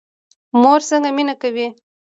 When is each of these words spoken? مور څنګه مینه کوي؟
مور 0.61 0.79
څنګه 0.89 1.09
مینه 1.15 1.35
کوي؟ 1.41 1.67